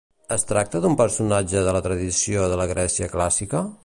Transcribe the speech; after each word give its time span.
Es 0.35 0.45
tracta 0.51 0.79
d'un 0.85 0.95
personatge 1.01 1.63
de 1.67 1.75
la 1.77 1.83
tradició 1.89 2.47
de 2.55 2.61
la 2.63 2.67
Grècia 2.73 3.11
clàssica? 3.17 3.63